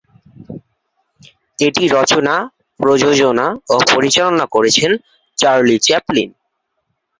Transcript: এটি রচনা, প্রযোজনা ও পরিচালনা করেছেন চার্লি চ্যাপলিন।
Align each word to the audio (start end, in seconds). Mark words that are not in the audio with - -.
এটি 1.59 1.83
রচনা, 1.97 2.35
প্রযোজনা 2.79 3.45
ও 3.69 3.85
পরিচালনা 3.91 4.45
করেছেন 4.55 4.91
চার্লি 5.37 5.75
চ্যাপলিন। 5.79 6.29